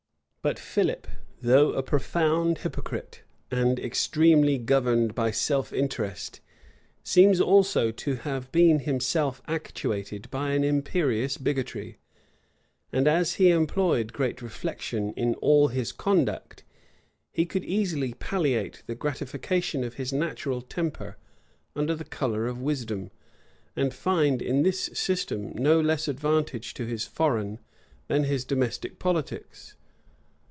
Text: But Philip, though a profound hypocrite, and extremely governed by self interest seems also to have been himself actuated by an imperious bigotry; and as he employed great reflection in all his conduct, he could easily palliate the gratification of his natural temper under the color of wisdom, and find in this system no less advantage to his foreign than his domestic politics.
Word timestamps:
But 0.43 0.57
Philip, 0.57 1.05
though 1.43 1.73
a 1.73 1.83
profound 1.83 2.57
hypocrite, 2.57 3.21
and 3.51 3.77
extremely 3.79 4.57
governed 4.57 5.13
by 5.13 5.29
self 5.29 5.71
interest 5.71 6.41
seems 7.03 7.39
also 7.39 7.91
to 7.91 8.15
have 8.15 8.51
been 8.51 8.79
himself 8.79 9.43
actuated 9.47 10.27
by 10.31 10.53
an 10.53 10.63
imperious 10.63 11.37
bigotry; 11.37 11.99
and 12.91 13.07
as 13.07 13.35
he 13.35 13.51
employed 13.51 14.13
great 14.13 14.41
reflection 14.41 15.13
in 15.13 15.35
all 15.35 15.67
his 15.67 15.91
conduct, 15.91 16.63
he 17.31 17.45
could 17.45 17.63
easily 17.63 18.15
palliate 18.15 18.81
the 18.87 18.95
gratification 18.95 19.83
of 19.83 19.93
his 19.93 20.11
natural 20.11 20.63
temper 20.63 21.17
under 21.75 21.93
the 21.93 22.03
color 22.03 22.47
of 22.47 22.59
wisdom, 22.59 23.11
and 23.75 23.93
find 23.93 24.41
in 24.41 24.63
this 24.63 24.85
system 24.95 25.53
no 25.55 25.79
less 25.79 26.07
advantage 26.07 26.73
to 26.73 26.87
his 26.87 27.05
foreign 27.05 27.59
than 28.07 28.23
his 28.23 28.43
domestic 28.43 28.97
politics. 28.97 29.75